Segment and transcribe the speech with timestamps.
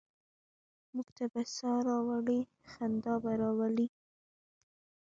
[0.93, 3.87] موږ ته به سا ه راوړي، خندا به راوړي؟